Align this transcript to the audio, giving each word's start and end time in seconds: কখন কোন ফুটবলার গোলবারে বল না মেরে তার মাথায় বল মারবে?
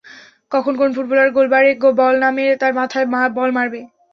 কখন 0.51 0.73
কোন 0.77 0.89
ফুটবলার 0.95 1.29
গোলবারে 1.31 1.69
বল 1.99 2.13
না 2.23 2.29
মেরে 2.35 2.55
তার 2.61 2.73
মাথায় 2.79 3.07
বল 3.37 3.49
মারবে? 3.57 3.81